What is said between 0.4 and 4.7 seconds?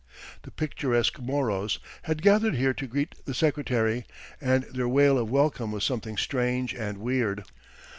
The picturesque Moros had gathered here to greet the Secretary, and